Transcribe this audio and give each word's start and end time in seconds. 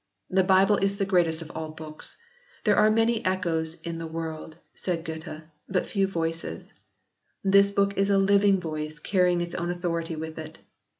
The 0.31 0.43
Bible 0.43 0.77
is 0.77 0.97
the 0.97 1.05
greatest 1.05 1.43
of 1.43 1.51
all 1.51 1.67
great 1.67 1.77
books. 1.87 2.17
"There 2.63 2.75
are 2.75 2.89
many 2.89 3.23
echoes 3.23 3.77
in 3.81 3.99
the 3.99 4.07
world," 4.07 4.55
said 4.73 5.05
Goethe," 5.05 5.43
but 5.69 5.85
few 5.85 6.07
voices." 6.07 6.73
This 7.43 7.69
book 7.69 7.95
is 7.99 8.09
a 8.09 8.17
living 8.17 8.59
voice 8.59 8.97
carrying 8.97 9.41
its 9.41 9.53
own 9.53 9.69
authority 9.69 10.15
with 10.15 10.39
it. 10.39 10.57